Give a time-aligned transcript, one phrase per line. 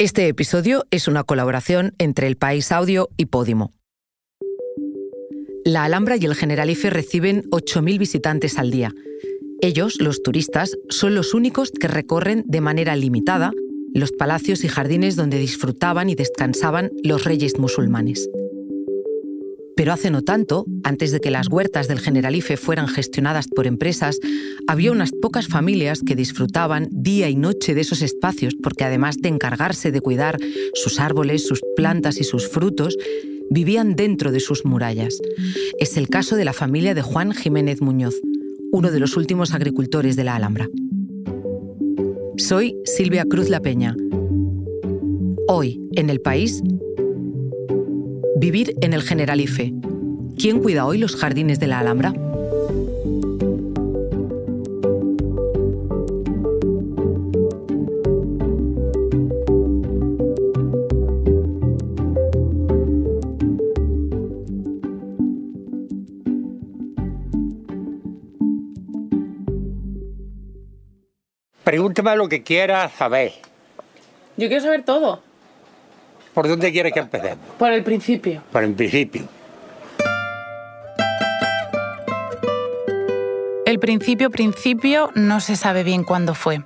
[0.00, 3.70] Este episodio es una colaboración entre El País Audio y Podimo.
[5.62, 8.94] La Alhambra y el Generalife reciben 8.000 visitantes al día.
[9.60, 13.52] Ellos, los turistas, son los únicos que recorren de manera limitada
[13.92, 18.26] los palacios y jardines donde disfrutaban y descansaban los reyes musulmanes.
[19.76, 24.18] Pero hace no tanto, antes de que las huertas del Generalife fueran gestionadas por empresas,
[24.66, 29.28] había unas pocas familias que disfrutaban día y noche de esos espacios porque además de
[29.28, 30.38] encargarse de cuidar
[30.74, 32.96] sus árboles, sus plantas y sus frutos,
[33.50, 35.18] vivían dentro de sus murallas.
[35.78, 38.14] Es el caso de la familia de Juan Jiménez Muñoz,
[38.72, 40.68] uno de los últimos agricultores de la Alhambra.
[42.36, 43.96] Soy Silvia Cruz La Peña.
[45.48, 46.62] Hoy, en el país,
[48.40, 49.74] Vivir en el Generalife.
[50.38, 52.14] ¿Quién cuida hoy los jardines de la Alhambra?
[71.62, 73.32] Pregúntame lo que quieras saber.
[74.38, 75.29] Yo quiero saber todo.
[76.40, 77.46] ¿Por dónde quieres que empecemos?
[77.58, 78.42] Por el principio.
[78.50, 79.28] Por el principio.
[83.66, 86.62] El principio principio no se sabe bien cuándo fue.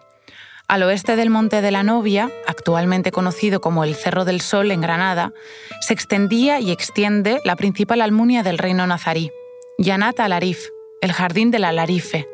[0.69, 4.81] Al oeste del Monte de la Novia, actualmente conocido como el Cerro del Sol en
[4.81, 5.33] Granada,
[5.81, 9.33] se extendía y extiende la principal almunia del reino nazarí,
[9.79, 10.69] Yanat al-Arif,
[11.01, 12.29] el jardín del Alarife,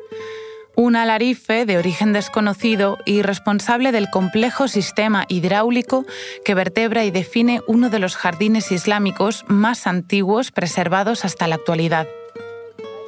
[0.74, 6.04] un alarife de origen desconocido y responsable del complejo sistema hidráulico
[6.44, 12.06] que vertebra y define uno de los jardines islámicos más antiguos preservados hasta la actualidad.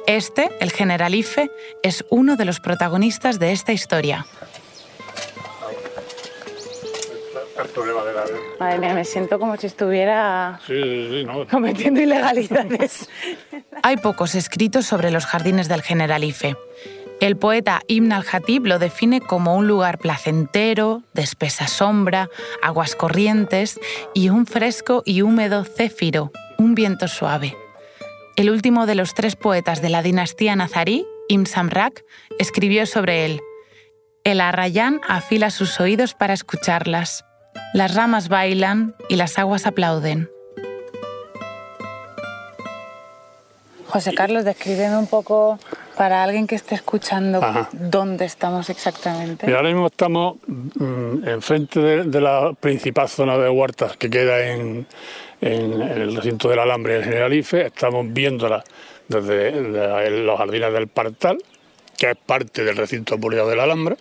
[0.05, 1.49] Este, el Generalife,
[1.81, 4.25] es uno de los protagonistas de esta historia.
[8.59, 10.59] Madre mía, me siento como si estuviera
[11.49, 13.09] cometiendo ilegalidades.
[13.81, 16.55] Hay pocos escritos sobre los jardines del Generalife.
[17.23, 22.29] El poeta Ibn al-Hatib lo define como un lugar placentero, de espesa sombra,
[22.61, 23.79] aguas corrientes
[24.13, 27.55] y un fresco y húmedo céfiro, un viento suave.
[28.35, 32.03] El último de los tres poetas de la dinastía nazarí, Ibn Samrak,
[32.39, 33.39] escribió sobre él.
[34.25, 37.23] El arrayán afila sus oídos para escucharlas.
[37.73, 40.29] Las ramas bailan y las aguas aplauden.
[43.87, 45.57] José Carlos, descríbeme un poco
[45.95, 49.53] para alguien que esté escuchando dónde estamos exactamente.
[49.53, 54.85] ahora mismo estamos mm, enfrente de, la principal zona de huertas que queda en,
[55.41, 57.65] el recinto del Alambre del Generalife.
[57.65, 58.63] Estamos viéndola
[59.07, 59.51] desde
[60.09, 61.37] los jardines del Partal,
[61.97, 63.97] que es parte del recinto amurallado del Alhambra.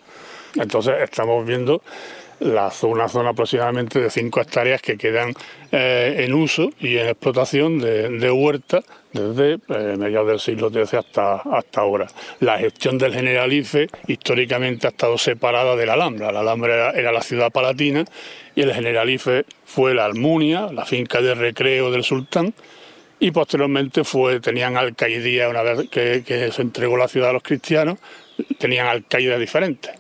[0.54, 1.82] Entonces estamos viendo
[2.42, 5.32] la zona, zona aproximadamente de 5 hectáreas que quedan
[5.70, 8.82] eh, en uso y en explotación de, huerta
[9.12, 12.06] desde eh, mediados del siglo XIII hasta, hasta ahora.
[12.40, 16.32] La gestión del Generalife históricamente ha estado separada de la Alhambra.
[16.32, 18.04] La Alhambra era, la ciudad palatina
[18.54, 22.52] y el Generalife fue la Almunia, la finca de recreo del sultán,
[23.20, 27.98] y posteriormente fue, tenían alcaidía, una vez que, se entregó la ciudad a los cristianos,
[28.58, 29.92] tenían alcaídas diferentes,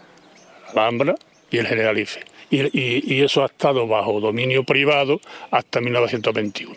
[0.74, 1.14] la Alhambra
[1.48, 5.20] y el Generalife y, eso ha estado bajo dominio privado
[5.50, 6.74] hasta 1921.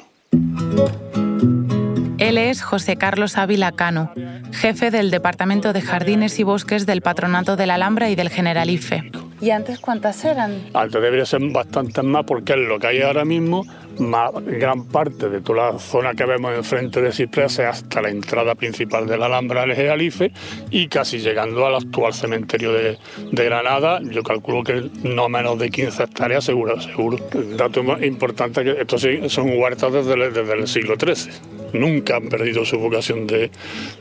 [2.18, 4.12] Él es José Carlos Ávila Cano,
[4.53, 9.12] jefe del Departamento de Jardines y Bosques del Patronato de la Alhambra y del Generalife.
[9.41, 10.69] ¿Y antes cuántas eran?
[10.73, 13.66] Antes debería ser bastantes más porque es lo que hay ahora mismo
[14.00, 18.56] más, gran parte de toda la zona que vemos enfrente de Ciprés hasta la entrada
[18.56, 20.31] principal de la Alhambra del Generalife
[20.69, 22.97] y casi llegando al actual cementerio de,
[23.31, 27.17] Granada, yo calculo que no menos de 15 hectáreas seguro, seguro.
[27.34, 31.54] El dato más importante que estos son huertas desde el, siglo XIII.
[31.74, 33.52] Nunca han perdido su vocación de,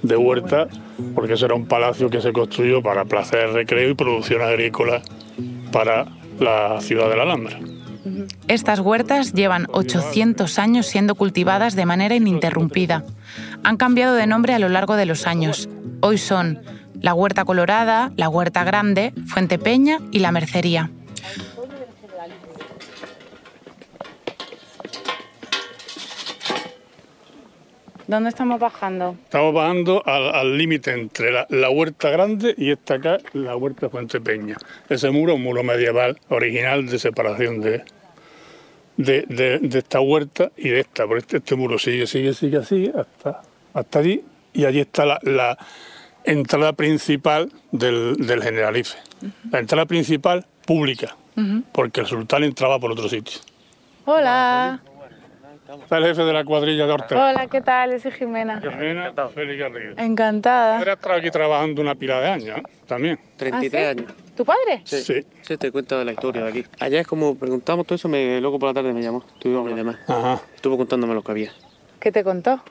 [0.02, 0.68] de huerta
[1.14, 5.02] porque ese era un palacio que se construyó para placer, recreo y producción agrícola
[5.72, 6.06] para
[6.38, 7.58] la ciudad de la Alhambra.
[8.48, 13.04] Estas huertas llevan 800 años siendo cultivadas de manera ininterrumpida.
[13.62, 15.68] Han cambiado de nombre a lo largo de los años.
[16.00, 16.60] Hoy son
[17.00, 20.90] la Huerta Colorada, la Huerta Grande, Fuente Peña y la Mercería.
[28.06, 29.16] ¿Dónde estamos bajando?
[29.24, 34.56] Estamos bajando al límite entre la, huerta grande y esta acá, la huerta Fuente Peña.
[34.88, 37.82] Ese muro es un muro medieval original de separación de,
[38.96, 41.06] de, esta huerta y de esta.
[41.06, 43.40] Por este, este, muro sigue, sigue, sigue así hasta,
[43.72, 44.22] hasta allí
[44.52, 45.56] y allí está la,
[46.24, 48.98] entrada principal del, del Generalife.
[49.50, 51.16] La entrada principal pública,
[51.72, 53.40] porque el sultán entraba por otro sitio.
[54.04, 54.80] Hola.
[55.82, 57.30] Está el jefe de la cuadrilla de Ortega.
[57.30, 57.98] Hola, ¿qué tal?
[58.00, 58.60] Soy Jimena.
[58.60, 59.94] Jimena Félix Garrido.
[59.96, 60.78] Encantada.
[60.78, 62.62] Ha estado aquí trabajando una pila de años, ¿eh?
[62.86, 63.18] también.
[63.36, 64.12] 33 ¿Ah, años.
[64.36, 64.82] ¿Tu padre?
[64.84, 65.24] Sí.
[65.42, 66.64] Sí, te cuento de la historia de aquí.
[66.80, 69.24] Allá es como preguntamos todo eso, me, luego por la tarde me llamó.
[69.34, 69.96] Estuvimos y demás.
[70.08, 70.40] Ajá.
[70.54, 71.52] Estuvo contándome lo que había.
[72.00, 72.62] ¿Qué te contó?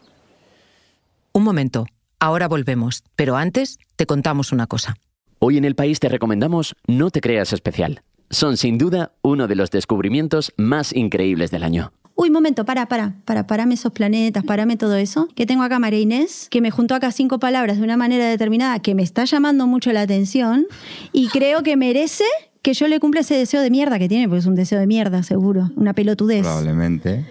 [1.33, 1.85] Un momento,
[2.19, 4.95] ahora volvemos, pero antes te contamos una cosa.
[5.39, 8.01] Hoy en el país te recomendamos No te creas especial.
[8.29, 11.91] Son sin duda uno de los descubrimientos más increíbles del año.
[12.15, 15.27] Uy, momento, para, para, para, parame esos planetas, parame todo eso.
[15.35, 18.79] Que tengo acá María Inés, que me juntó acá cinco palabras de una manera determinada
[18.79, 20.67] que me está llamando mucho la atención
[21.11, 22.25] y creo que merece
[22.61, 24.87] que yo le cumpla ese deseo de mierda que tiene, porque es un deseo de
[24.87, 25.71] mierda, seguro.
[25.75, 26.43] Una pelotudez.
[26.43, 27.25] Probablemente.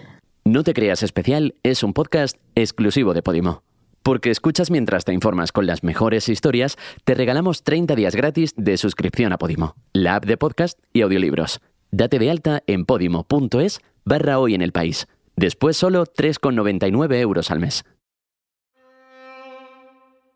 [0.45, 3.63] No te creas especial es un podcast exclusivo de Podimo.
[4.03, 6.75] Porque escuchas mientras te informas con las mejores historias,
[7.05, 11.61] te regalamos 30 días gratis de suscripción a Podimo, la app de podcast y audiolibros.
[11.95, 15.05] Date de alta en podimo.es barra hoy en el país.
[15.35, 17.85] Después solo 3,99 euros al mes.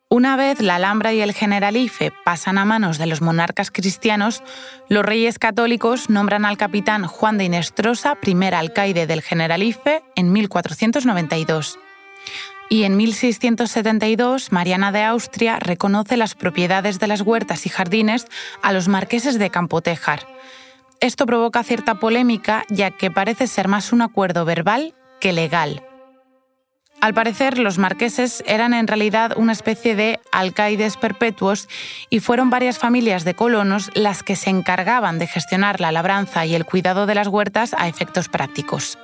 [0.08, 4.44] Una vez la Alhambra y el Generalife pasan a manos de los monarcas cristianos,
[4.88, 11.80] los reyes católicos nombran al capitán Juan de Inestrosa primer alcaide del Generalife en 1492.
[12.70, 18.28] Y en 1672, Mariana de Austria reconoce las propiedades de las huertas y jardines
[18.62, 20.28] a los marqueses de Campotejar.
[21.00, 25.84] Esto provoca cierta polémica, ya que parece ser más un acuerdo verbal que legal.
[27.00, 31.70] Al parecer, los marqueses eran en realidad una especie de alcaides perpetuos
[32.10, 36.56] y fueron varias familias de colonos las que se encargaban de gestionar la labranza y
[36.56, 38.98] el cuidado de las huertas a efectos prácticos.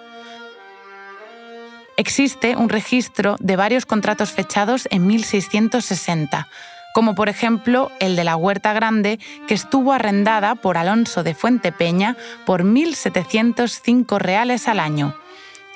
[1.95, 6.47] Existe un registro de varios contratos fechados en 1660,
[6.93, 11.73] como por ejemplo el de la Huerta Grande, que estuvo arrendada por Alonso de Fuente
[11.73, 15.15] Peña por 1.705 reales al año.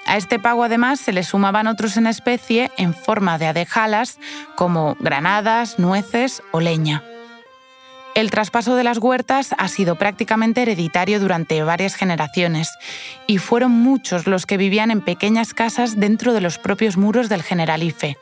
[0.05, 4.19] A este pago además se le sumaban otros en especie en forma de adejalas
[4.55, 7.03] como granadas, nueces o leña.
[8.15, 12.71] El traspaso de las huertas ha sido prácticamente hereditario durante varias generaciones
[13.27, 17.43] y fueron muchos los que vivían en pequeñas casas dentro de los propios muros del
[17.43, 18.17] Generalife.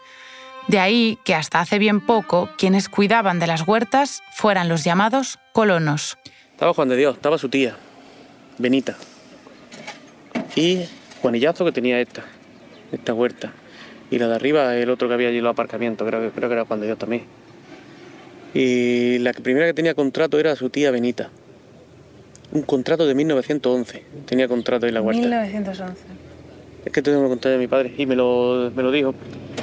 [0.67, 5.37] De ahí que hasta hace bien poco quienes cuidaban de las huertas fueran los llamados
[5.53, 6.17] colonos.
[6.51, 7.75] Estaba Juan de Dios, estaba su tía,
[8.57, 8.95] Benita.
[10.55, 10.85] Y
[11.21, 12.23] Juanillazo que tenía esta,
[12.91, 13.51] esta huerta.
[14.09, 16.53] Y la de arriba, el otro que había allí los aparcamientos, creo, que- creo que
[16.55, 17.23] era Juan de Dios también.
[18.53, 21.29] Y la primera que tenía contrato era su tía Benita.
[22.53, 24.03] Un contrato de 1911.
[24.25, 25.21] Tenía contrato en la huerta.
[25.21, 26.01] 1911.
[26.85, 29.13] Es que tengo que contar de mi padre y me lo, me lo dijo.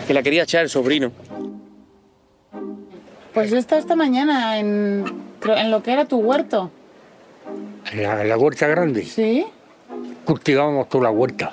[0.07, 1.13] Que la quería echar el sobrino.
[3.33, 5.05] Pues yo estaba esta mañana en,
[5.45, 6.71] en lo que era tu huerto.
[7.93, 9.45] En la, huerta grande ¿Sí?
[10.25, 11.53] cultivábamos toda la huerta,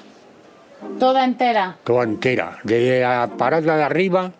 [0.99, 1.77] Toda entera.
[1.83, 4.31] toda entera, desde la parada de arriba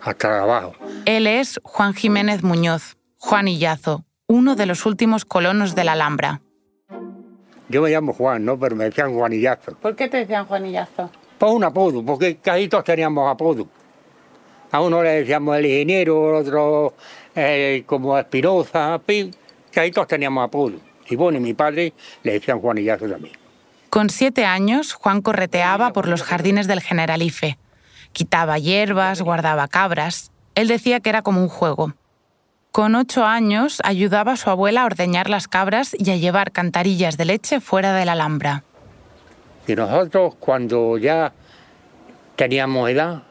[0.00, 0.72] hasta la de abajo.
[1.04, 6.40] Él es Juan Jiménez Muñoz, Juan Illazo, uno de los últimos colonos de la Alhambra.
[7.68, 8.58] Yo me llamo Juan, ¿no?
[8.58, 9.72] Pero me decían Juanillazo.
[9.76, 11.10] ¿Por qué te decían Juanillazo?
[11.38, 13.66] Por un apodo, porque casi todos teníamos apodo.
[14.72, 16.94] A uno le decíamos el ingeniero, al otro
[17.34, 19.30] eh, como Espinoza, pi-
[19.70, 20.76] casi todos teníamos apodo.
[21.08, 21.92] Y bueno, y mi padre
[22.22, 23.34] le decían Juanillazo también.
[23.90, 27.58] Con siete años, Juan correteaba por los jardines del Generalife.
[28.12, 30.30] Quitaba hierbas, guardaba cabras.
[30.54, 31.92] Él decía que era como un juego.
[32.76, 37.16] Con ocho años, ayudaba a su abuela a ordeñar las cabras y a llevar cantarillas
[37.16, 38.64] de leche fuera de la Alhambra.
[39.66, 41.32] Y nosotros cuando ya
[42.36, 43.22] teníamos edad,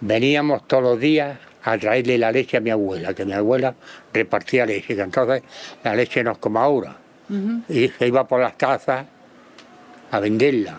[0.00, 3.74] veníamos todos los días a traerle la leche a mi abuela, que mi abuela
[4.12, 5.42] repartía leche, que entonces
[5.82, 6.94] la leche no es como ahora.
[7.68, 9.06] Y se iba por las casas
[10.12, 10.78] a venderla.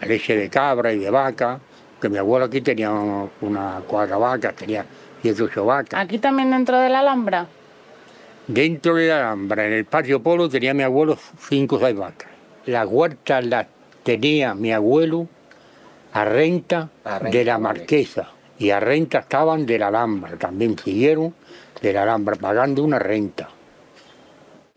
[0.00, 1.60] La leche de cabra y de vaca,
[2.00, 4.84] que mi abuelo aquí tenía unas cuatro vacas, tenía
[5.24, 6.00] ocho vacas.
[6.00, 7.46] ¿Aquí también dentro de la Alhambra?
[8.46, 11.16] Dentro de la Alhambra, en el patio polo, tenía mi abuelo
[11.48, 12.30] cinco o seis vacas.
[12.66, 13.66] Las huertas las
[14.02, 15.28] tenía mi abuelo
[16.12, 16.88] a renta,
[17.30, 18.30] de la marquesa.
[18.58, 20.36] Y a renta estaban de la Alhambra.
[20.36, 21.34] También siguieron
[21.80, 23.48] de la Alhambra, pagando una renta.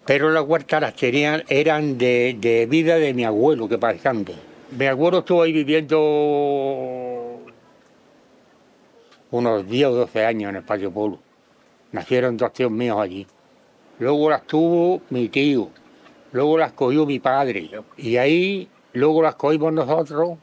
[0.06, 4.34] Pero las huertas las tenían, eran de, de vida de mi abuelo, que pasando.
[4.78, 5.98] Mi abuelo estuvo ahí viviendo
[9.34, 11.18] unos 10 o 12 años en el patio polo.
[11.92, 13.26] Nacieron dos tíos míos allí.
[13.98, 15.70] Luego las tuvo mi tío.
[16.32, 17.70] Luego las cogió mi padre.
[17.98, 20.38] Y ahí, luego las cogimos nosotros.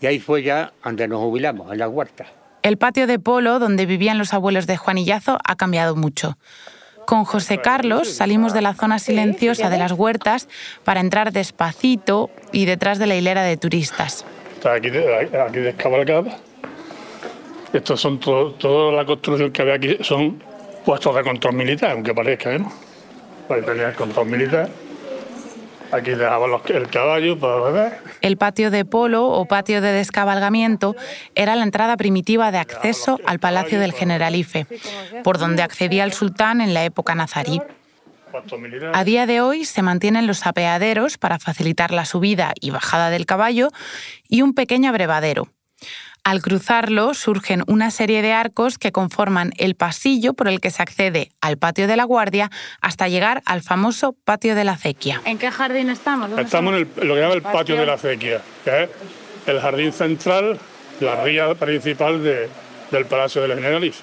[0.00, 2.26] Y ahí fue ya donde nos jubilamos, en las huertas.
[2.62, 6.36] El patio de polo donde vivían los abuelos de Juan Illazo ha cambiado mucho.
[7.06, 10.48] Con José Carlos salimos de la zona silenciosa de las huertas
[10.82, 14.24] para entrar despacito y detrás de la hilera de turistas.
[14.64, 16.36] Aquí, aquí descabalgada.
[17.72, 20.42] Estos son todo, toda la construcción que había aquí son
[20.84, 22.72] puestos de control militar, aunque parezca, ¿no?
[23.48, 24.68] Ahí tenía el control militar.
[25.92, 27.98] Aquí dejaban el caballo para beber.
[28.20, 30.96] El patio de polo o patio de descabalgamiento
[31.34, 34.66] era la entrada primitiva de acceso al Palacio del Generalife,
[35.22, 37.60] por donde accedía el sultán en la época nazarí.
[38.92, 43.24] A día de hoy se mantienen los apeaderos para facilitar la subida y bajada del
[43.24, 43.70] caballo
[44.28, 45.48] y un pequeño abrevadero.
[46.26, 50.82] Al cruzarlo surgen una serie de arcos que conforman el pasillo por el que se
[50.82, 55.22] accede al patio de la Guardia hasta llegar al famoso patio de la Acequia.
[55.24, 56.36] ¿En qué jardín estamos?
[56.36, 58.90] Estamos en lo que llama el patio, de la Acequia, que es
[59.46, 60.58] el jardín central,
[60.98, 64.02] la ría principal del Palacio de la Generalife.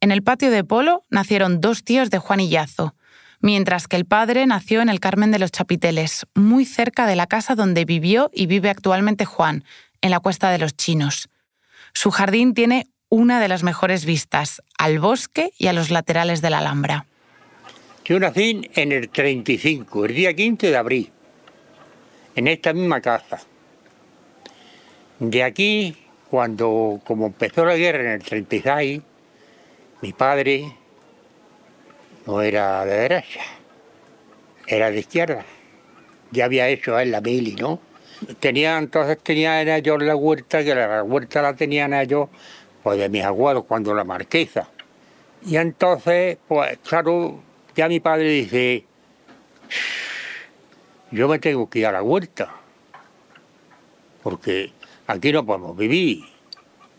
[0.00, 2.94] En el patio de Polo nacieron dos tíos de Juan Illazo,
[3.40, 7.26] mientras que el padre nació en el Carmen de los Chapiteles, muy cerca de la
[7.26, 9.64] casa donde vivió y vive actualmente Juan,
[10.02, 11.28] en la Cuesta de los Chinos.
[12.00, 16.48] Su jardín tiene una de las mejores vistas, al bosque y a los laterales de
[16.48, 17.06] la Alhambra.
[18.04, 21.10] Yo nací en el 35, el día 15 de abril,
[22.36, 23.40] en esta misma casa.
[25.18, 25.96] De aquí,
[26.30, 29.02] cuando como empezó la guerra en el 36,
[30.00, 30.72] mi padre
[32.26, 33.40] no era de derecha,
[34.68, 35.44] era de izquierda.
[36.30, 37.87] Ya había hecho él la mili, ¿no?
[38.40, 42.28] Tenía, entonces tenía ellos la huerta, que la huerta la tenían ellos
[42.82, 44.68] pues de mis abuelos cuando la marquesa.
[45.44, 47.40] Y entonces, pues claro,
[47.76, 48.84] ya mi padre dice,
[51.10, 52.52] yo me tengo que ir a la huerta,
[54.22, 54.72] porque
[55.06, 56.24] aquí no podemos vivir,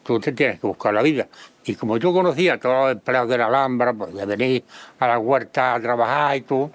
[0.04, 1.28] tú te tienes que buscar la vida.
[1.66, 4.64] Y como yo conocía a todos los empleados de la Alhambra, pues de venir
[5.00, 6.72] a la huerta a trabajar y todo,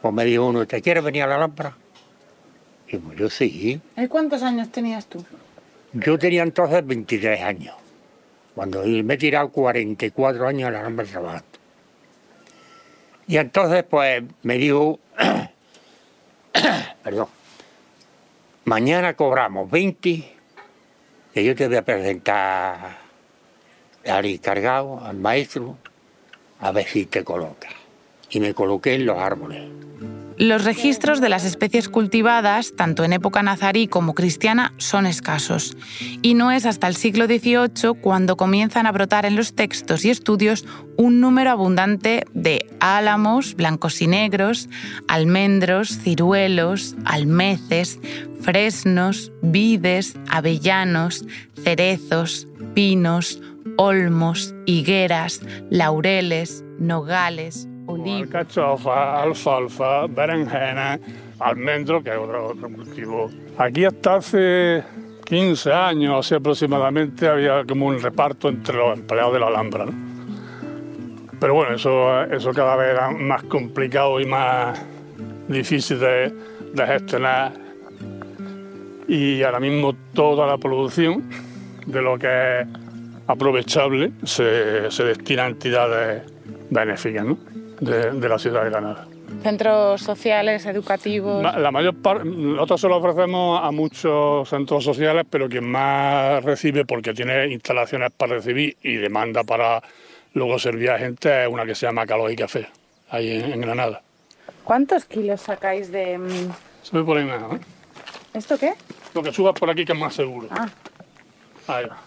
[0.00, 1.76] pues me dijo uno, ¿te quieres venir a la Alhambra?
[2.88, 3.80] Yo sí.
[3.96, 5.24] ¿Y cuántos años tenías tú?
[5.92, 7.74] Yo tenía entonces 23 años,
[8.54, 11.46] cuando me he tirado 44 años a la Alhambra trabajando.
[13.26, 14.98] Y entonces pues me dijo,
[17.02, 17.28] perdón,
[18.64, 20.24] mañana cobramos 20,
[21.32, 22.98] que yo te voy a presentar
[24.04, 25.78] al encargado, al maestro,
[26.60, 27.68] a ver si te coloca.
[28.30, 29.62] Y me coloqué en los árboles.
[30.36, 35.76] Los registros de las especies cultivadas, tanto en época nazarí como cristiana, son escasos.
[36.22, 40.10] Y no es hasta el siglo XVIII cuando comienzan a brotar en los textos y
[40.10, 40.64] estudios
[40.96, 44.68] un número abundante de álamos, blancos y negros,
[45.06, 48.00] almendros, ciruelos, almeces,
[48.40, 51.24] fresnos, vides, avellanos,
[51.62, 53.40] cerezos, pinos,
[53.76, 60.98] olmos, higueras, laureles, nogales, Alcachofa, alfalfa, berenjena,
[61.38, 63.30] almendro, que es otro, cultivo.
[63.58, 64.82] Aquí hasta hace
[65.26, 69.86] 15 años, así aproximadamente, había como un reparto entre los empleados de la Alhambra.
[71.38, 74.80] Pero bueno, eso, eso cada vez era más complicado y más
[75.48, 76.32] difícil de,
[76.74, 77.52] gestionar.
[79.06, 81.28] Y ahora mismo toda la producción
[81.84, 82.66] de lo que es
[83.26, 86.22] aprovechable se, se destina a entidades
[86.70, 87.26] benéficas.
[87.26, 87.53] ¿no?
[87.80, 89.06] De, la ciudad de Granada.
[89.42, 91.42] ¿Centros sociales, educativos?
[91.42, 96.84] La mayor parte, nosotros se lo ofrecemos a muchos centros sociales, pero quien más recibe,
[96.84, 99.82] porque tiene instalaciones para recibir y demanda para
[100.34, 102.68] luego servir a gente, es una que se llama Calor y Café,
[103.10, 104.02] ahí en, Granada.
[104.64, 106.18] ¿Cuántos kilos sacáis de...?
[106.18, 106.52] Mm?
[106.82, 107.60] Sube por ahí ¿eh?
[108.34, 108.74] ¿Esto qué?
[109.14, 110.48] Lo que subas por aquí que es más seguro.
[110.50, 110.68] Ah.
[111.68, 111.98] Ahí va.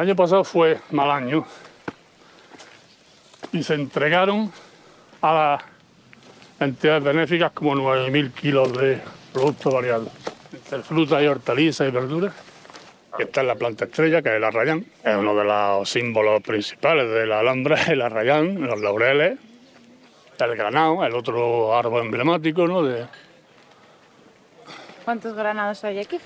[0.00, 1.44] El año pasado fue mal año
[3.52, 4.50] y se entregaron
[5.20, 5.62] a las
[6.58, 8.98] entidades benéficas como 9.000 kilos de
[9.30, 10.08] productos variados,
[10.54, 12.32] entre frutas y hortalizas y verduras.
[13.18, 14.86] Esta es la planta estrella, que es el arrayán.
[15.04, 19.38] Es uno de los símbolos principales de la Alhambra, el arrayán, los laureles,
[20.38, 22.88] el granado, el otro árbol emblemático, ¿no?
[25.04, 26.18] ¿Cuántos granados hay aquí?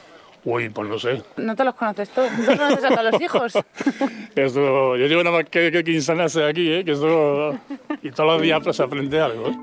[0.44, 1.22] Uy, pues no sé.
[1.38, 2.30] No te los conoces todos.
[2.32, 3.54] ¿No conoces a todos los hijos?
[4.36, 6.84] eso, yo llevo nada más que, que 15 años aquí, ¿eh?
[6.84, 7.58] Que eso,
[8.02, 9.48] y todos los días pues, se aprende algo.
[9.48, 9.56] ¿eh?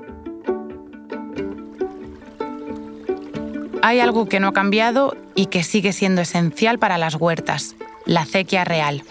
[3.82, 8.22] Hay algo que no ha cambiado y que sigue siendo esencial para las huertas, la
[8.22, 9.02] acequia real.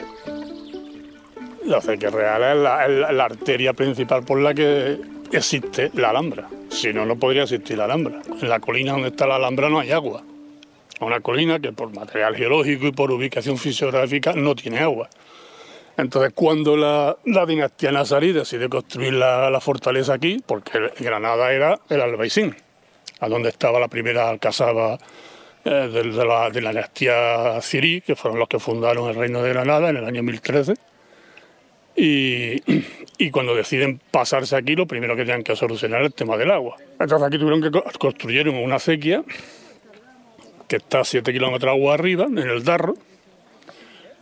[1.66, 5.00] La acequia real es la, la arteria principal por la que
[5.32, 6.48] existe la Alhambra.
[6.70, 8.22] Si no, no podría existir la Alhambra.
[8.42, 10.24] En la colina donde está la Alhambra no hay agua
[11.05, 15.10] una colina que por material geológico y por ubicación fisiográfica no tiene agua.
[15.98, 22.55] Entonces, cuando la, dinastía nazarí decide construir la, fortaleza aquí, porque Granada era el Albaicín,
[23.20, 24.98] a donde estaba la primera alcazaba
[25.65, 29.98] eh, de, la, dinastía cirí, que fueron los que fundaron el reino de Granada en
[29.98, 30.74] el año 1013.
[31.93, 32.63] Y,
[33.17, 36.50] y, cuando deciden pasarse aquí, lo primero que tenían que solucionar es el tema del
[36.50, 36.77] agua.
[37.00, 39.24] Entonces aquí tuvieron que construir una acequia
[40.72, 42.94] que está a 7 kilómetros agua arriba, en el Darro,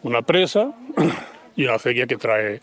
[0.02, 0.72] una presa
[1.56, 2.60] y una acequia que trae,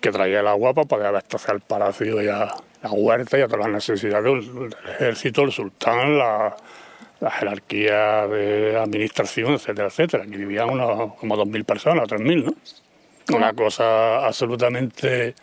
[0.00, 3.48] que trae el agua para poder abastecer el palacio y a la huerta y a
[3.48, 6.54] todas las necesidades del, ejército, el sultán, la,
[7.32, 10.22] jerarquía de administración, etcétera, etcétera.
[10.22, 13.36] Aquí vivían unos, como 2.000 personas, 3.000, ¿no?
[13.36, 15.34] Una cosa absolutamente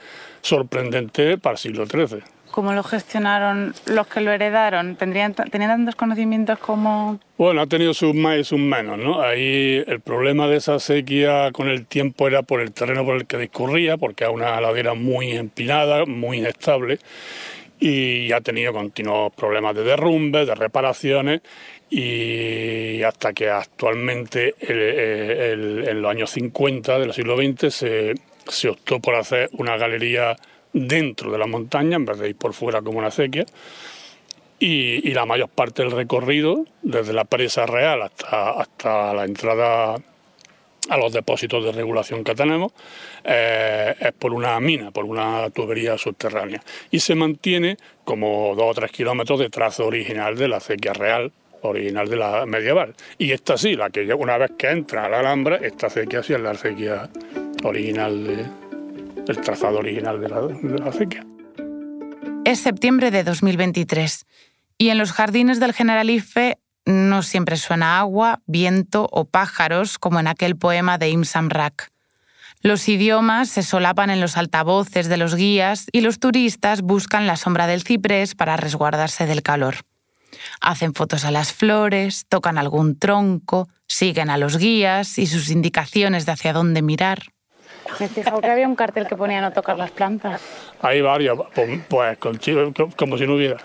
[0.42, 2.37] sorprendente para el siglo XIII.
[2.58, 4.96] ¿Cómo lo gestionaron los que lo heredaron?
[4.96, 7.20] ¿Tendrían, ¿Tenían tantos conocimientos como...?
[7.38, 9.22] Bueno, ha tenido sus más y sus menos, ¿no?
[9.22, 13.28] Ahí el problema de esa sequía con el tiempo era por el terreno por el
[13.28, 16.98] que discurría, porque es una ladera muy empinada, muy inestable,
[17.80, 21.42] y ha tenido continuos problemas de derrumbe, de reparaciones,
[21.92, 28.16] y hasta que actualmente, en los años 50 del siglo XX, se,
[28.48, 30.36] se optó por hacer una galería
[30.74, 33.46] dentro de la montaña en vez de ir por fuera como una acequia.
[34.60, 39.98] Y, la mayor parte del recorrido, desde la presa real hasta, hasta la entrada
[40.90, 42.72] a los depósitos de regulación que tenemos,
[43.24, 46.64] eh, es por una mina, por una tubería subterránea.
[46.92, 51.32] Y se mantiene como dos o tres kilómetros de trazo original de la acequia real,
[51.62, 52.96] original de la medieval.
[53.18, 56.34] Y esta sí, la que una vez que entra a la Alhambra, esta acequia sí
[56.34, 57.10] es la acequia
[57.64, 58.67] original de,
[59.30, 61.26] el trazado original de la, acequia.
[62.46, 64.26] Es septiembre de 2023
[64.78, 70.28] y en los jardines del Generalife no siempre suena agua, viento o pájaros como en
[70.28, 71.92] aquel poema de Imsam Rak.
[72.62, 77.36] Los idiomas se solapan en los altavoces de los guías y los turistas buscan la
[77.36, 79.76] sombra del ciprés para resguardarse del calor.
[80.60, 86.26] Hacen fotos a las flores, tocan algún tronco, siguen a los guías y sus indicaciones
[86.26, 87.34] de hacia dónde mirar.
[88.00, 90.42] Me he fijado que había un cartel que ponía no tocar las plantas.
[90.82, 92.18] Hay varios, pues, pues
[92.96, 93.58] como si no hubiera.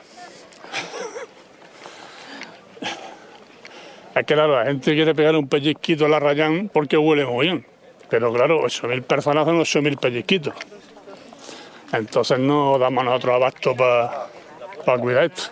[4.15, 7.47] Es que claro, la gente quiere pegar un pellizquito a la rayán porque huele muy
[7.47, 7.67] bien.
[8.11, 10.55] Pero claro, 8.000 personas son 8.000 pellizquitos.
[11.93, 15.45] Entonces no damos nosotros abasto para cuidar esto.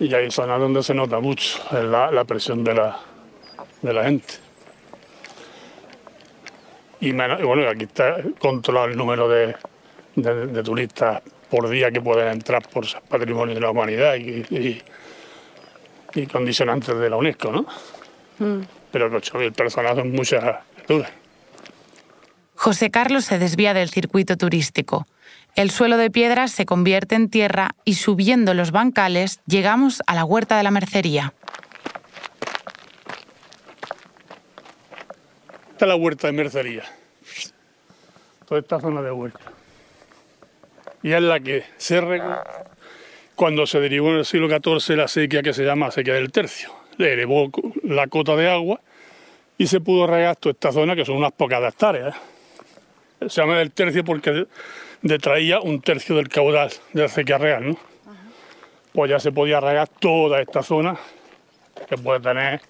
[0.00, 2.98] Y hay zonas donde se nota mucho la, la presión de la,
[3.82, 4.41] de la gente
[7.02, 9.56] y, bueno, aquí está controlado el número de,
[10.62, 14.80] turistas por día que pueden entrar por patrimonio de la humanidad y,
[16.14, 17.66] y, condicionantes de la UNESCO, ¿no?
[18.38, 18.62] Mm.
[18.92, 21.10] Pero 8.000 personas son muchas dudas.
[22.54, 25.08] José Carlos se desvía del circuito turístico.
[25.56, 30.24] El suelo de piedras se convierte en tierra y subiendo los bancales llegamos a la
[30.24, 31.34] huerta de la mercería.
[35.86, 36.84] La huerta de mercería.
[38.46, 39.52] Toda esta zona de huerta.
[41.02, 42.36] Y es la que se regó
[43.34, 46.70] cuando se derivó en el siglo XIV la sequía que se llama sequía del tercio.
[46.98, 47.50] Le elevó
[47.82, 48.80] la cota de agua
[49.58, 52.14] y se pudo regar toda esta zona, que son unas pocas hectáreas.
[53.20, 53.28] ¿eh?
[53.28, 54.46] Se llama del tercio porque
[55.02, 57.70] detraía un tercio del caudal de la sequía real.
[57.70, 57.78] ¿no?
[58.92, 60.96] Pues ya se podía regar toda esta zona,
[61.88, 62.60] que puede tener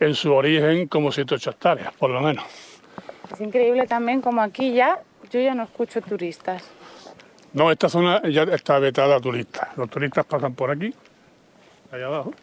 [0.00, 2.44] en su origen como 7 8 hectáreas, por lo menos.
[3.32, 6.62] Es increíble también como aquí ya, yo ya no escucho turistas.
[7.52, 9.76] No, esta zona ya está vetada a turistas.
[9.76, 10.92] Los turistas pasan por aquí,
[11.90, 12.34] allá abajo,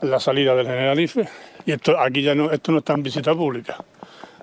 [0.00, 1.28] la salida del Generalife,
[1.66, 3.76] y esto aquí ya no, esto no está en visita pública.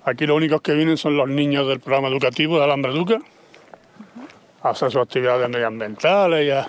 [0.04, 3.20] Aquí los únicos que vienen son los niños del programa educativo de Alambre Duca,
[4.63, 6.65] a hacer sus actividades medioambientales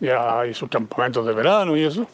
[0.00, 2.06] y, y sus campamentos de verano y eso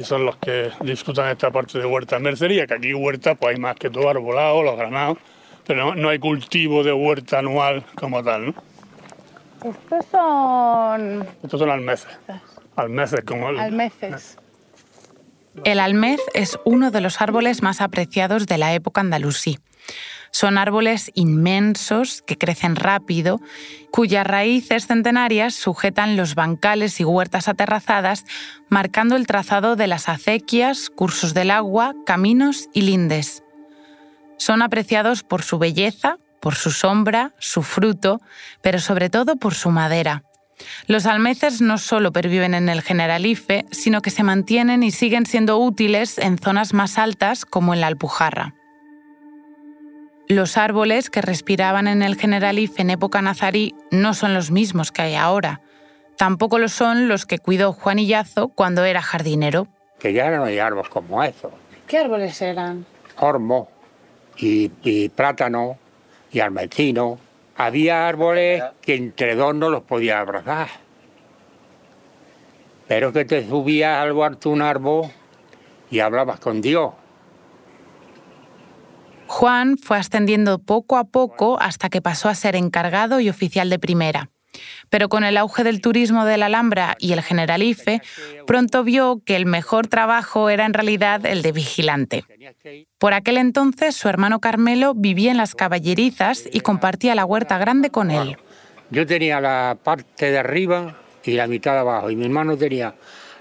[0.00, 3.54] y son los que disfrutan esta parte de huerta en mercería, que aquí huerta pues
[3.54, 5.18] hay más que todo arbolado, los granados,
[5.66, 8.54] pero no, hay cultivo de huerta anual como tal, ¿no?
[9.64, 11.26] Estos son...
[11.42, 12.18] Estos son almeces.
[12.76, 13.58] Almeces como el...
[13.58, 14.38] Almeces.
[15.64, 19.58] El almez es uno de los árboles más apreciados de la época andalusí.
[20.30, 23.40] Son árboles inmensos que crecen rápido,
[23.90, 28.24] cuyas raíces centenarias sujetan los bancales y huertas aterrazadas,
[28.68, 33.42] marcando el trazado de las acequias, cursos del agua, caminos y lindes.
[34.36, 38.20] Son apreciados por su belleza, por su sombra, su fruto,
[38.62, 40.22] pero sobre todo por su madera.
[40.86, 45.58] Los almeces no solo perviven en el Generalife, sino que se mantienen y siguen siendo
[45.58, 48.54] útiles en zonas más altas como en la Alpujarra.
[50.28, 55.02] Los árboles que respiraban en el Generalife en época nazarí no son los mismos que
[55.02, 55.62] hay ahora.
[56.18, 59.68] Tampoco lo son los que cuidó Juan Illazo cuando era jardinero.
[59.98, 61.50] Que ya no hay árboles como eso.
[61.86, 62.84] ¿Qué árboles eran?
[63.16, 63.70] Ormo
[64.36, 65.78] y, y plátano
[66.30, 67.18] y almecino
[67.58, 70.68] había árboles que entre dos no los podía abrazar.
[72.86, 75.10] Pero que te subías al alto un árbol
[75.90, 76.94] y hablabas con Dios.
[79.26, 83.78] Juan fue ascendiendo poco a poco hasta que pasó a ser encargado y oficial de
[83.80, 84.30] primera.
[84.90, 88.00] Pero con el auge del turismo de la Alhambra y el Generalife,
[88.46, 92.24] pronto vio que el mejor trabajo era en realidad el de vigilante.
[92.98, 97.90] Por aquel entonces su hermano Carmelo vivía en las caballerizas y compartía la huerta grande
[97.90, 98.36] con él.
[98.90, 102.94] Yo tenía la parte de arriba y la mitad de abajo, y mi hermano tenía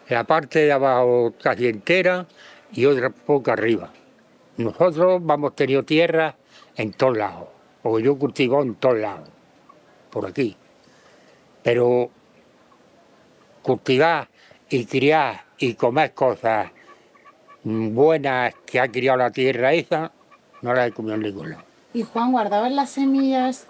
[0.10, 2.28] la parte de abajo casi entera
[2.74, 3.90] y otra poco arriba.
[4.58, 6.36] Nosotros vamos tenido tierra
[6.76, 7.48] en todos lados,
[7.82, 9.30] porque yo cultivo en todos lados,
[10.10, 10.58] por aquí.
[11.68, 12.10] Pero
[13.62, 14.30] cultivar
[14.70, 16.72] y criar y comer cosas
[17.62, 20.14] buenas que ha criado la tierra esa,
[20.62, 21.64] no las he comido en ningún lado.
[21.94, 23.68] Y Juan, ¿guardabas las semillas?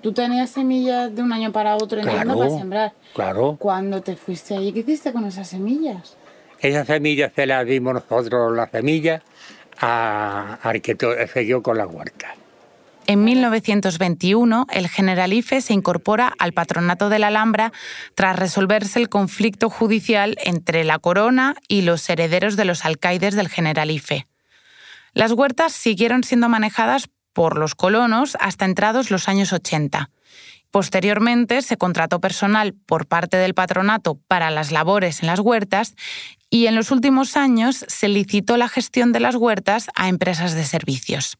[0.00, 2.92] Tú tenías semillas de un año para otro, entiendo, para sembrar.
[3.16, 3.56] Claro.
[3.58, 6.16] Cuando te fuiste allí, ¿qué hiciste con esas semillas?
[6.60, 9.24] Esas semillas se las dimos nosotros, las semillas,
[9.80, 10.96] a, al que
[11.34, 12.28] siguió con la huerta.
[13.10, 17.72] En 1921, el Generalife se incorpora al patronato de la Alhambra
[18.14, 23.48] tras resolverse el conflicto judicial entre la corona y los herederos de los alcaides del
[23.48, 24.28] Generalife.
[25.12, 30.08] Las huertas siguieron siendo manejadas por los colonos hasta entrados los años 80.
[30.70, 35.96] Posteriormente se contrató personal por parte del patronato para las labores en las huertas
[36.48, 40.64] y en los últimos años se licitó la gestión de las huertas a empresas de
[40.64, 41.36] servicios.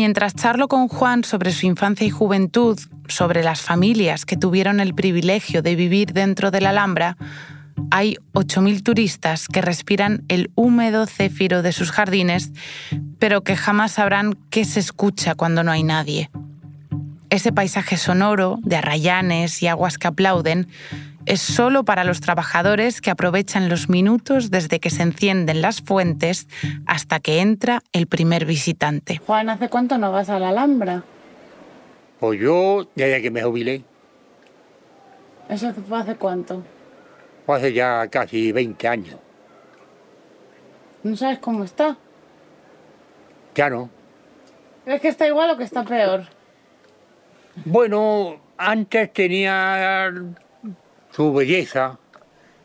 [0.00, 4.94] Mientras charlo con Juan sobre su infancia y juventud, sobre las familias que tuvieron el
[4.94, 7.16] privilegio de vivir dentro de la Alhambra,
[7.90, 12.52] hay 8.000 turistas que respiran el húmedo céfiro de sus jardines,
[13.18, 16.30] pero que jamás sabrán qué se escucha cuando no hay nadie.
[17.28, 20.68] Ese paisaje sonoro de arrayanes y aguas que aplauden
[21.28, 26.48] es solo para los trabajadores que aprovechan los minutos desde que se encienden las fuentes
[26.86, 29.18] hasta que entra el primer visitante.
[29.26, 31.04] Juan, ¿hace cuánto no vas a la Alhambra?
[32.18, 33.82] Pues yo, desde que me jubilé.
[35.50, 36.64] ¿Eso fue hace cuánto?
[37.44, 39.16] Fue hace ya casi 20 años.
[41.02, 41.96] ¿No sabes cómo está?
[43.54, 43.90] Ya no.
[44.86, 46.22] ¿Es que está igual o que está peor?
[47.66, 50.10] Bueno, antes tenía
[51.18, 51.98] su belleza,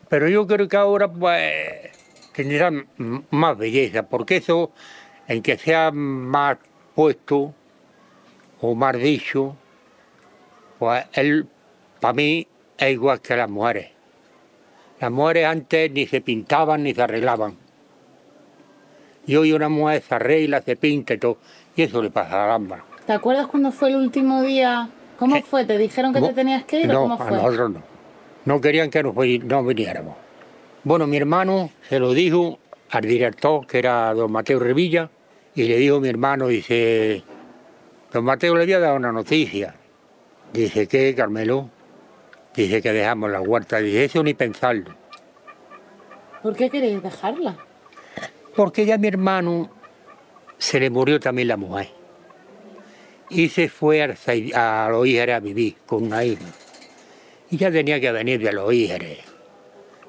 [0.10, 1.90] pero yo creo que ahora pues
[2.36, 2.72] tendrá
[3.32, 4.72] más belleza, porque eso,
[5.28, 6.60] en que sea más
[6.94, 7.52] puesto
[8.62, 9.56] o más dicho,
[10.78, 11.48] pues él,
[12.00, 13.90] para mí, es igual que las mujeres.
[15.02, 17.58] Las mujeres antes ni se pintaban ni se arreglaban.
[19.26, 21.40] Y hoy una mujer se arregla, se pinta y todo,
[21.76, 22.86] y eso le pasa a la lámpara.
[23.08, 24.90] ¿Te acuerdas cuando fue el último día?
[25.18, 25.66] ¿Cómo fue?
[25.66, 27.28] ¿Te dijeron que te tenías que ir no, o cómo fue?
[27.30, 27.93] a nosotros no
[28.46, 30.16] no querían que nos, no viniéramos.
[30.84, 35.10] Bueno, mi hermano se lo dijo al director, que era don Mateo Revilla,
[35.56, 37.24] y le dijo a mi hermano, dice,
[38.12, 39.76] don Mateo le había dado una noticia.
[40.52, 41.70] Dice, ¿qué, Carmelo?
[42.56, 43.80] Dice que dejamos la huerta.
[43.80, 44.94] Dice, eso ni pensarlo.
[46.42, 47.58] ¿Por qué queréis dejarla?
[48.56, 49.70] Porque ya mi hermano
[50.58, 51.90] se le murió también la mujer.
[53.30, 56.46] Y se fue a, a los a vivir con una hija.
[57.54, 59.20] Y ya tenía que venir de los hígeres.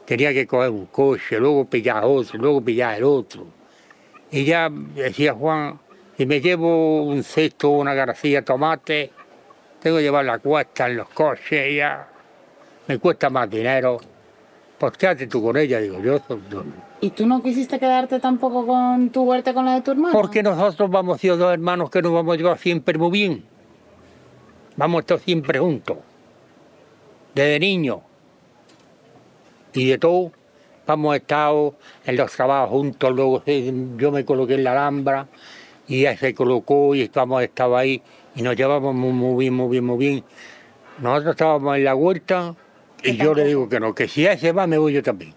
[0.07, 3.47] Tenía que coger un coche, luego pillar otro, luego pillar el otro.
[4.31, 5.79] Y ya decía Juan,
[6.17, 9.11] si me llevo un cesto, una garcía de tomate,
[9.79, 12.09] tengo que llevar la cuesta en los coches, ya
[12.89, 14.01] me cuesta más dinero.
[14.79, 16.19] Pues quédate tú con ella, digo yo.
[17.03, 20.15] ¿Y tú no quisiste quedarte tampoco con tu huerta con la de tu hermano?
[20.15, 23.45] Porque nosotros vamos siendo dos hermanos que nos vamos a llevar siempre muy bien.
[24.77, 25.99] Vamos a estar siempre juntos
[27.35, 28.03] desde niño.
[29.73, 30.33] Y de todo,
[30.87, 33.42] hemos estado en los trabajos juntos, luego
[33.97, 35.27] yo me coloqué en la Alhambra
[35.87, 38.03] y él se colocó y estamos estado ahí
[38.35, 40.25] y nos llevamos muy, bien, muy bien, muy bien.
[40.99, 42.55] Nosotros estábamos en la huerta
[43.03, 45.35] y yo le digo que no, que si él se va me voy yo también.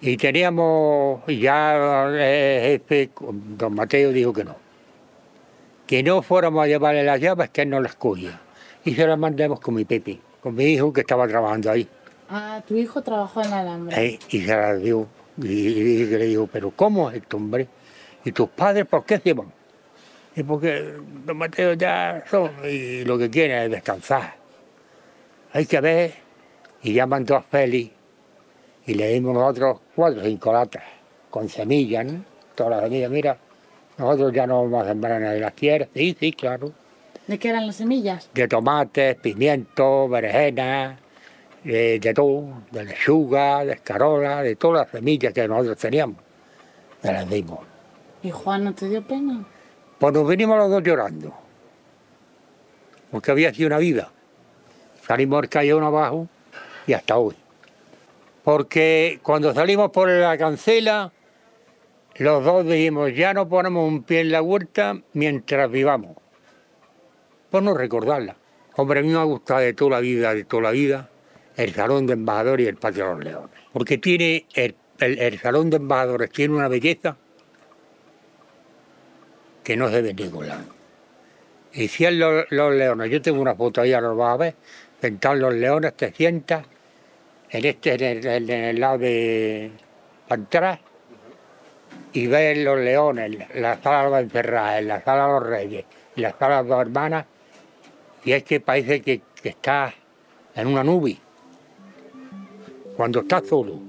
[0.00, 4.56] Y teníamos ya el jefe, don Mateo dijo que no,
[5.86, 8.40] que no fuéramos a llevarle las llaves, que él no las cogía.
[8.84, 11.88] Y se las mandamos con mi Pepe, con mi hijo que estaba trabajando ahí.
[12.30, 14.18] Ah, tu hijo trabajó en la alambre.
[14.30, 15.06] y se las dio.
[15.38, 17.68] Y, le digo, pero ¿cómo es esto, hombre?
[18.24, 19.52] ¿Y tus padres por qué se van?
[20.34, 20.94] Y porque
[21.26, 24.36] los Mateos ya son y lo que quieren es descansar.
[25.52, 26.14] Hay que ver.
[26.82, 27.90] Y llaman a Félix
[28.86, 30.82] y le dimos nosotros cuatro o cinco latas
[31.30, 32.24] con semillas, ¿no?
[32.54, 33.38] Todas las semillas, mira,
[33.96, 35.88] nosotros ya no vamos a sembrar en las tierras.
[35.94, 36.72] Sí, sí, claro.
[37.28, 38.30] ¿De qué eran las semillas?
[38.32, 40.98] De tomates, pimientos, berenjenas,
[41.62, 46.16] de, de todo, de lechuga, de escarola, de todas las semillas que nosotros teníamos.
[47.02, 47.58] Me las dimos.
[48.22, 49.44] ¿Y Juan no te dio pena?
[49.98, 51.34] Pues nos venimos los dos llorando.
[53.10, 54.10] Porque había sido una vida.
[55.06, 56.28] Salimos al callejón abajo
[56.86, 57.36] y hasta hoy.
[58.42, 61.12] Porque cuando salimos por la cancela,
[62.16, 66.16] los dos dijimos, ya no ponemos un pie en la huerta mientras vivamos.
[67.50, 68.36] Por no recordarla.
[68.76, 71.08] Hombre, a mí me ha gustado de toda la vida, de toda la vida,
[71.56, 73.50] el Salón de Embajadores y el Patio de los Leones.
[73.72, 77.16] Porque tiene, el, Salón de Embajadores tiene una belleza
[79.64, 80.46] que no se ve en ningún.
[81.72, 84.54] Y si los, los leones, yo tengo una foto ahí, ahora lo a ver,
[85.00, 86.64] los leones, te sientas
[87.50, 89.70] en este, en el, lado de
[90.28, 90.80] atrás,
[92.12, 95.84] y ves los leones, la sala de los encerrados, la sala de los reyes,
[96.16, 97.26] la sala de las hermanas,
[98.28, 99.94] y es que parece que, que estás
[100.54, 101.16] en una nube.
[102.94, 103.80] Cuando estás solo,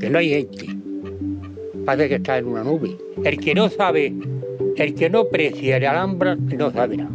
[0.00, 0.66] que no hay gente,
[1.84, 2.98] parece que estás en una nube.
[3.22, 4.12] El que no sabe,
[4.74, 7.12] el que no aprecia el Alhambra, no sabe nada.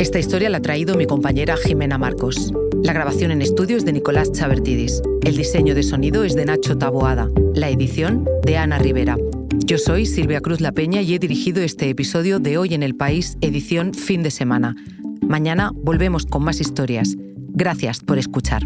[0.00, 2.52] Esta historia la ha traído mi compañera Jimena Marcos.
[2.82, 5.02] La grabación en estudio es de Nicolás Chavertidis.
[5.22, 7.30] El diseño de sonido es de Nacho Taboada.
[7.54, 9.16] La edición de Ana Rivera.
[9.56, 12.94] Yo soy Silvia Cruz La Peña y he dirigido este episodio de Hoy en el
[12.94, 14.76] País, edición fin de semana.
[15.26, 17.16] Mañana volvemos con más historias.
[17.54, 18.62] Gracias por escuchar.